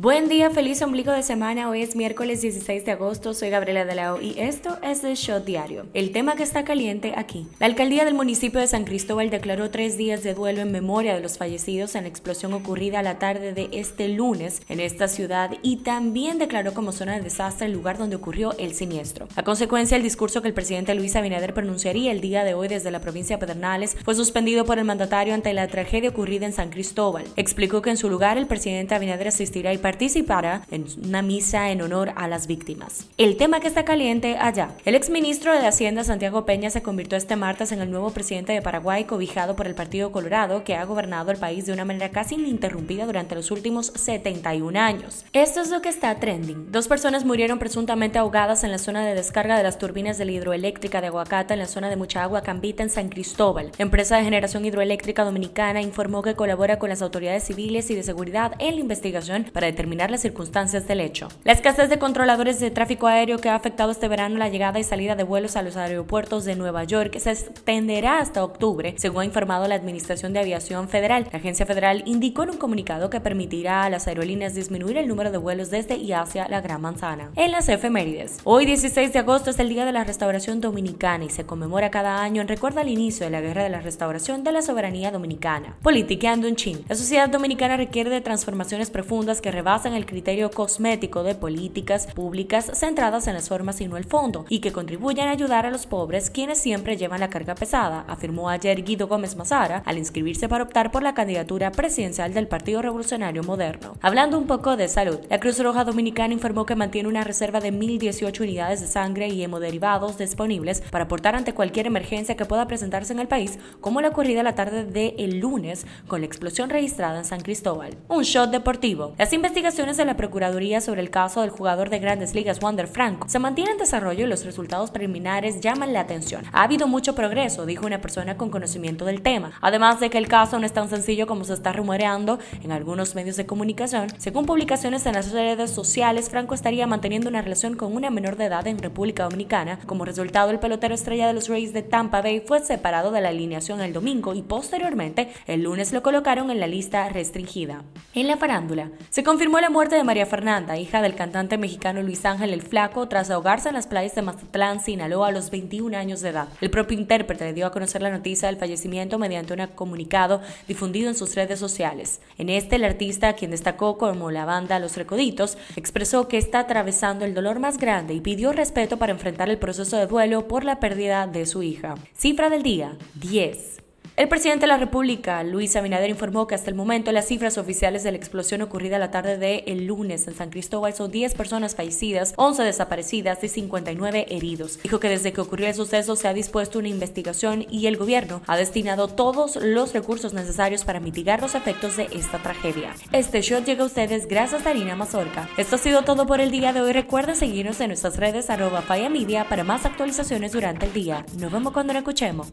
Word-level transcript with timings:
Buen 0.00 0.30
día, 0.30 0.48
feliz 0.48 0.80
ombligo 0.80 1.12
de 1.12 1.22
semana. 1.22 1.68
Hoy 1.68 1.82
es 1.82 1.94
miércoles 1.94 2.40
16 2.40 2.86
de 2.86 2.92
agosto. 2.92 3.34
Soy 3.34 3.50
Gabriela 3.50 3.84
Delao 3.84 4.18
y 4.18 4.34
esto 4.38 4.78
es 4.82 5.04
el 5.04 5.14
Shot 5.14 5.44
Diario. 5.44 5.84
El 5.92 6.10
tema 6.10 6.36
que 6.36 6.42
está 6.42 6.64
caliente 6.64 7.12
aquí. 7.18 7.46
La 7.58 7.66
alcaldía 7.66 8.06
del 8.06 8.14
municipio 8.14 8.60
de 8.60 8.66
San 8.66 8.84
Cristóbal 8.84 9.28
declaró 9.28 9.68
tres 9.68 9.98
días 9.98 10.22
de 10.22 10.32
duelo 10.32 10.62
en 10.62 10.72
memoria 10.72 11.14
de 11.14 11.20
los 11.20 11.36
fallecidos 11.36 11.94
en 11.96 12.04
la 12.04 12.08
explosión 12.08 12.54
ocurrida 12.54 13.02
la 13.02 13.18
tarde 13.18 13.52
de 13.52 13.68
este 13.72 14.08
lunes 14.08 14.62
en 14.70 14.80
esta 14.80 15.06
ciudad 15.06 15.50
y 15.62 15.76
también 15.82 16.38
declaró 16.38 16.72
como 16.72 16.92
zona 16.92 17.16
de 17.16 17.20
desastre 17.20 17.66
el 17.66 17.74
lugar 17.74 17.98
donde 17.98 18.16
ocurrió 18.16 18.56
el 18.56 18.72
siniestro. 18.72 19.28
A 19.36 19.42
consecuencia, 19.42 19.98
el 19.98 20.02
discurso 20.02 20.40
que 20.40 20.48
el 20.48 20.54
presidente 20.54 20.94
Luis 20.94 21.14
Abinader 21.14 21.52
pronunciaría 21.52 22.10
el 22.10 22.22
día 22.22 22.42
de 22.44 22.54
hoy 22.54 22.68
desde 22.68 22.90
la 22.90 23.02
provincia 23.02 23.36
de 23.36 23.40
Pedernales 23.40 23.98
fue 24.02 24.14
suspendido 24.14 24.64
por 24.64 24.78
el 24.78 24.86
mandatario 24.86 25.34
ante 25.34 25.52
la 25.52 25.68
tragedia 25.68 26.08
ocurrida 26.08 26.46
en 26.46 26.54
San 26.54 26.70
Cristóbal. 26.70 27.26
Explicó 27.36 27.82
que 27.82 27.90
en 27.90 27.98
su 27.98 28.08
lugar 28.08 28.38
el 28.38 28.46
presidente 28.46 28.94
Abinader 28.94 29.28
asistirá 29.28 29.74
y 29.74 29.89
participara 29.90 30.62
en 30.70 30.86
una 31.04 31.20
misa 31.20 31.72
en 31.72 31.82
honor 31.82 32.12
a 32.14 32.28
las 32.28 32.46
víctimas. 32.46 33.08
El 33.16 33.36
tema 33.36 33.58
que 33.58 33.66
está 33.66 33.84
caliente 33.84 34.36
allá. 34.38 34.70
El 34.84 34.94
exministro 34.94 35.52
de 35.52 35.66
Hacienda 35.66 36.04
Santiago 36.04 36.46
Peña 36.46 36.70
se 36.70 36.80
convirtió 36.80 37.18
este 37.18 37.34
martes 37.34 37.72
en 37.72 37.80
el 37.80 37.90
nuevo 37.90 38.10
presidente 38.10 38.52
de 38.52 38.62
Paraguay 38.62 39.02
cobijado 39.02 39.56
por 39.56 39.66
el 39.66 39.74
Partido 39.74 40.12
Colorado 40.12 40.62
que 40.62 40.76
ha 40.76 40.84
gobernado 40.84 41.32
el 41.32 41.38
país 41.38 41.66
de 41.66 41.72
una 41.72 41.84
manera 41.84 42.10
casi 42.10 42.36
ininterrumpida 42.36 43.04
durante 43.04 43.34
los 43.34 43.50
últimos 43.50 43.92
71 43.96 44.78
años. 44.78 45.24
Esto 45.32 45.60
es 45.60 45.70
lo 45.70 45.82
que 45.82 45.88
está 45.88 46.14
trending. 46.20 46.70
Dos 46.70 46.86
personas 46.86 47.24
murieron 47.24 47.58
presuntamente 47.58 48.20
ahogadas 48.20 48.62
en 48.62 48.70
la 48.70 48.78
zona 48.78 49.04
de 49.04 49.16
descarga 49.16 49.56
de 49.56 49.64
las 49.64 49.78
turbinas 49.78 50.18
de 50.18 50.26
la 50.26 50.30
hidroeléctrica 50.30 51.00
de 51.00 51.08
Aguacata 51.08 51.54
en 51.54 51.58
la 51.58 51.66
zona 51.66 51.90
de 51.90 51.96
Mucha 51.96 52.22
Agua 52.22 52.42
Cambita 52.42 52.84
en 52.84 52.90
San 52.90 53.08
Cristóbal. 53.08 53.72
Empresa 53.78 54.18
de 54.18 54.22
generación 54.22 54.64
hidroeléctrica 54.64 55.24
dominicana 55.24 55.82
informó 55.82 56.22
que 56.22 56.36
colabora 56.36 56.78
con 56.78 56.90
las 56.90 57.02
autoridades 57.02 57.42
civiles 57.42 57.90
y 57.90 57.96
de 57.96 58.04
seguridad 58.04 58.52
en 58.60 58.76
la 58.76 58.80
investigación 58.82 59.46
para 59.52 59.66
determinar 59.80 60.10
las 60.10 60.20
circunstancias 60.20 60.86
del 60.86 61.00
hecho. 61.00 61.28
La 61.42 61.52
escasez 61.52 61.88
de 61.88 61.98
controladores 61.98 62.60
de 62.60 62.70
tráfico 62.70 63.06
aéreo 63.06 63.38
que 63.38 63.48
ha 63.48 63.54
afectado 63.54 63.90
este 63.92 64.08
verano 64.08 64.36
la 64.36 64.50
llegada 64.50 64.78
y 64.78 64.84
salida 64.84 65.16
de 65.16 65.22
vuelos 65.22 65.56
a 65.56 65.62
los 65.62 65.78
aeropuertos 65.78 66.44
de 66.44 66.54
Nueva 66.54 66.84
York 66.84 67.18
se 67.18 67.30
extenderá 67.30 68.18
hasta 68.18 68.44
octubre, 68.44 68.92
según 68.98 69.22
ha 69.22 69.24
informado 69.24 69.66
la 69.68 69.76
Administración 69.76 70.34
de 70.34 70.40
Aviación 70.40 70.90
Federal. 70.90 71.28
La 71.32 71.38
agencia 71.38 71.64
federal 71.64 72.02
indicó 72.04 72.42
en 72.42 72.50
un 72.50 72.58
comunicado 72.58 73.08
que 73.08 73.22
permitirá 73.22 73.84
a 73.84 73.88
las 73.88 74.06
aerolíneas 74.06 74.54
disminuir 74.54 74.98
el 74.98 75.08
número 75.08 75.30
de 75.30 75.38
vuelos 75.38 75.70
desde 75.70 75.96
y 75.96 76.12
hacia 76.12 76.46
la 76.48 76.60
Gran 76.60 76.82
Manzana. 76.82 77.30
En 77.36 77.50
las 77.50 77.70
efemérides, 77.70 78.40
hoy 78.44 78.66
16 78.66 79.14
de 79.14 79.18
agosto 79.18 79.48
es 79.48 79.58
el 79.60 79.70
Día 79.70 79.86
de 79.86 79.92
la 79.92 80.04
Restauración 80.04 80.60
Dominicana 80.60 81.24
y 81.24 81.30
se 81.30 81.46
conmemora 81.46 81.90
cada 81.90 82.20
año 82.20 82.42
en 82.42 82.48
recuerdo 82.48 82.80
al 82.80 82.90
inicio 82.90 83.24
de 83.24 83.30
la 83.30 83.40
Guerra 83.40 83.62
de 83.62 83.70
la 83.70 83.80
Restauración 83.80 84.44
de 84.44 84.52
la 84.52 84.60
Soberanía 84.60 85.10
Dominicana. 85.10 85.76
Politiqueando 85.82 86.48
un 86.48 86.56
chin. 86.56 86.84
La 86.86 86.96
sociedad 86.96 87.30
dominicana 87.30 87.78
requiere 87.78 88.10
de 88.10 88.20
transformaciones 88.20 88.90
profundas 88.90 89.40
que 89.40 89.50
rebasan 89.70 89.94
el 89.94 90.04
criterio 90.04 90.50
cosmético 90.50 91.22
de 91.22 91.36
políticas 91.36 92.08
públicas 92.08 92.72
centradas 92.74 93.28
en 93.28 93.34
las 93.34 93.48
formas 93.48 93.80
y 93.80 93.86
no 93.86 93.96
el 93.96 94.04
fondo, 94.04 94.44
y 94.48 94.58
que 94.58 94.72
contribuyan 94.72 95.28
a 95.28 95.30
ayudar 95.30 95.64
a 95.64 95.70
los 95.70 95.86
pobres 95.86 96.28
quienes 96.28 96.58
siempre 96.58 96.96
llevan 96.96 97.20
la 97.20 97.30
carga 97.30 97.54
pesada, 97.54 98.04
afirmó 98.08 98.48
ayer 98.48 98.82
Guido 98.82 99.06
Gómez 99.06 99.36
Mazara 99.36 99.84
al 99.86 99.96
inscribirse 99.96 100.48
para 100.48 100.64
optar 100.64 100.90
por 100.90 101.04
la 101.04 101.14
candidatura 101.14 101.70
presidencial 101.70 102.34
del 102.34 102.48
Partido 102.48 102.82
Revolucionario 102.82 103.44
Moderno. 103.44 103.94
Hablando 104.00 104.38
un 104.38 104.48
poco 104.48 104.76
de 104.76 104.88
salud, 104.88 105.20
la 105.30 105.38
Cruz 105.38 105.62
Roja 105.62 105.84
Dominicana 105.84 106.34
informó 106.34 106.66
que 106.66 106.74
mantiene 106.74 107.08
una 107.08 107.22
reserva 107.22 107.60
de 107.60 107.72
1.018 107.72 108.40
unidades 108.40 108.80
de 108.80 108.88
sangre 108.88 109.28
y 109.28 109.40
hemoderivados 109.40 110.18
disponibles 110.18 110.82
para 110.90 111.04
aportar 111.04 111.36
ante 111.36 111.54
cualquier 111.54 111.86
emergencia 111.86 112.36
que 112.36 112.44
pueda 112.44 112.66
presentarse 112.66 113.12
en 113.12 113.20
el 113.20 113.28
país, 113.28 113.60
como 113.80 114.00
la 114.00 114.08
ocurrida 114.08 114.42
la 114.42 114.56
tarde 114.56 114.84
del 114.84 115.14
el 115.16 115.38
lunes 115.38 115.86
con 116.08 116.22
la 116.22 116.26
explosión 116.26 116.70
registrada 116.70 117.18
en 117.18 117.24
San 117.24 117.42
Cristóbal. 117.42 117.96
Un 118.08 118.24
shot 118.24 118.50
deportivo. 118.50 119.14
Las 119.16 119.32
investigaciones 119.32 119.59
de 119.60 120.04
la 120.06 120.16
Procuraduría 120.16 120.80
sobre 120.80 121.02
el 121.02 121.10
caso 121.10 121.42
del 121.42 121.50
jugador 121.50 121.90
de 121.90 121.98
grandes 121.98 122.34
ligas 122.34 122.62
Wander 122.62 122.86
Franco 122.86 123.28
se 123.28 123.38
mantienen 123.38 123.74
en 123.74 123.78
desarrollo 123.78 124.24
y 124.24 124.28
los 124.28 124.46
resultados 124.46 124.90
preliminares 124.90 125.60
llaman 125.60 125.92
la 125.92 126.00
atención. 126.00 126.44
Ha 126.52 126.62
habido 126.62 126.88
mucho 126.88 127.14
progreso, 127.14 127.66
dijo 127.66 127.84
una 127.84 128.00
persona 128.00 128.38
con 128.38 128.48
conocimiento 128.48 129.04
del 129.04 129.20
tema. 129.20 129.52
Además 129.60 130.00
de 130.00 130.08
que 130.08 130.16
el 130.16 130.28
caso 130.28 130.58
no 130.58 130.64
es 130.64 130.72
tan 130.72 130.88
sencillo 130.88 131.26
como 131.26 131.44
se 131.44 131.52
está 131.52 131.74
rumoreando 131.74 132.38
en 132.64 132.72
algunos 132.72 133.14
medios 133.14 133.36
de 133.36 133.44
comunicación, 133.44 134.08
según 134.16 134.46
publicaciones 134.46 135.04
en 135.04 135.12
las 135.12 135.30
redes 135.30 135.70
sociales, 135.70 136.30
Franco 136.30 136.54
estaría 136.54 136.86
manteniendo 136.86 137.28
una 137.28 137.42
relación 137.42 137.76
con 137.76 137.94
una 137.94 138.08
menor 138.08 138.36
de 138.36 138.46
edad 138.46 138.66
en 138.66 138.78
República 138.78 139.24
Dominicana. 139.24 139.78
Como 139.84 140.06
resultado, 140.06 140.50
el 140.50 140.58
pelotero 140.58 140.94
estrella 140.94 141.26
de 141.26 141.34
los 141.34 141.48
Rays 141.48 141.74
de 141.74 141.82
Tampa 141.82 142.22
Bay 142.22 142.40
fue 142.40 142.60
separado 142.60 143.10
de 143.10 143.20
la 143.20 143.28
alineación 143.28 143.82
el 143.82 143.92
domingo 143.92 144.32
y 144.32 144.40
posteriormente 144.40 145.28
el 145.46 145.64
lunes 145.64 145.92
lo 145.92 146.02
colocaron 146.02 146.50
en 146.50 146.60
la 146.60 146.66
lista 146.66 147.06
restringida. 147.10 147.82
En 148.14 148.26
la 148.26 148.38
farándula, 148.38 148.90
se 149.10 149.22
confirmó 149.22 149.49
la 149.58 149.70
muerte 149.70 149.96
de 149.96 150.04
María 150.04 150.26
Fernanda, 150.26 150.78
hija 150.78 151.02
del 151.02 151.16
cantante 151.16 151.58
mexicano 151.58 152.02
Luis 152.02 152.24
Ángel 152.24 152.52
el 152.52 152.62
Flaco, 152.62 153.08
tras 153.08 153.30
ahogarse 153.30 153.68
en 153.68 153.74
las 153.74 153.86
playas 153.86 154.14
de 154.14 154.22
Mazatlán, 154.22 154.80
Sinaloa, 154.80 155.28
a 155.28 155.32
los 155.32 155.50
21 155.50 155.96
años 155.96 156.20
de 156.20 156.28
edad. 156.28 156.48
El 156.60 156.70
propio 156.70 156.96
intérprete 156.96 157.52
dio 157.52 157.66
a 157.66 157.72
conocer 157.72 158.00
la 158.00 158.10
noticia 158.10 158.46
del 158.46 158.58
fallecimiento 158.58 159.18
mediante 159.18 159.54
un 159.54 159.66
comunicado 159.74 160.40
difundido 160.68 161.08
en 161.08 161.16
sus 161.16 161.34
redes 161.34 161.58
sociales. 161.58 162.20
En 162.38 162.48
este, 162.48 162.76
el 162.76 162.84
artista, 162.84 163.32
quien 163.32 163.50
destacó 163.50 163.98
como 163.98 164.30
la 164.30 164.44
banda 164.44 164.78
Los 164.78 164.96
Recoditos, 164.96 165.58
expresó 165.74 166.28
que 166.28 166.38
está 166.38 166.60
atravesando 166.60 167.24
el 167.24 167.34
dolor 167.34 167.58
más 167.58 167.78
grande 167.78 168.14
y 168.14 168.20
pidió 168.20 168.52
respeto 168.52 168.98
para 168.98 169.12
enfrentar 169.12 169.50
el 169.50 169.58
proceso 169.58 169.96
de 169.96 170.06
duelo 170.06 170.46
por 170.46 170.64
la 170.64 170.78
pérdida 170.78 171.26
de 171.26 171.46
su 171.46 171.62
hija. 171.62 171.96
Cifra 172.14 172.50
del 172.50 172.62
día, 172.62 172.96
10. 173.14 173.89
El 174.20 174.28
presidente 174.28 174.64
de 174.64 174.66
la 174.66 174.76
República, 174.76 175.42
Luis 175.44 175.74
Abinader, 175.76 176.10
informó 176.10 176.46
que 176.46 176.54
hasta 176.54 176.68
el 176.68 176.76
momento 176.76 177.10
las 177.10 177.26
cifras 177.26 177.56
oficiales 177.56 178.02
de 178.02 178.10
la 178.10 178.18
explosión 178.18 178.60
ocurrida 178.60 178.98
la 178.98 179.10
tarde 179.10 179.38
de 179.38 179.64
el 179.66 179.86
lunes 179.86 180.28
en 180.28 180.34
San 180.34 180.50
Cristóbal 180.50 180.92
son 180.92 181.10
10 181.10 181.32
personas 181.32 181.74
fallecidas, 181.74 182.34
11 182.36 182.62
desaparecidas 182.64 183.42
y 183.42 183.48
59 183.48 184.26
heridos. 184.28 184.78
Dijo 184.82 185.00
que 185.00 185.08
desde 185.08 185.32
que 185.32 185.40
ocurrió 185.40 185.68
el 185.68 185.74
suceso 185.74 186.16
se 186.16 186.28
ha 186.28 186.34
dispuesto 186.34 186.78
una 186.78 186.88
investigación 186.88 187.64
y 187.70 187.86
el 187.86 187.96
gobierno 187.96 188.42
ha 188.46 188.58
destinado 188.58 189.08
todos 189.08 189.56
los 189.56 189.94
recursos 189.94 190.34
necesarios 190.34 190.84
para 190.84 191.00
mitigar 191.00 191.40
los 191.40 191.54
efectos 191.54 191.96
de 191.96 192.08
esta 192.12 192.42
tragedia. 192.42 192.92
Este 193.12 193.40
show 193.40 193.64
llega 193.64 193.84
a 193.84 193.86
ustedes 193.86 194.28
gracias 194.28 194.66
a 194.66 194.68
Harina 194.68 194.96
Mazorca. 194.96 195.48
Esto 195.56 195.76
ha 195.76 195.78
sido 195.78 196.02
todo 196.02 196.26
por 196.26 196.42
el 196.42 196.50
día 196.50 196.74
de 196.74 196.82
hoy. 196.82 196.92
Recuerda 196.92 197.34
seguirnos 197.34 197.80
en 197.80 197.88
nuestras 197.88 198.18
redes 198.18 198.50
arroba 198.50 198.82
para 198.82 199.64
más 199.64 199.86
actualizaciones 199.86 200.52
durante 200.52 200.84
el 200.84 200.92
día. 200.92 201.24
Nos 201.38 201.50
vemos 201.50 201.72
cuando 201.72 201.94
nos 201.94 202.00
escuchemos. 202.00 202.52